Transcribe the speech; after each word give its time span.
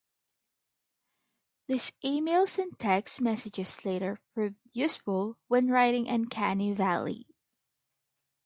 These 1.67 1.91
emails 2.03 2.57
and 2.57 2.71
text 2.79 3.21
messages 3.21 3.85
later 3.85 4.19
proved 4.33 4.55
useful 4.73 5.37
when 5.47 5.67
writing 5.67 6.07
"Uncanny 6.07 6.73
Valley". 6.73 7.27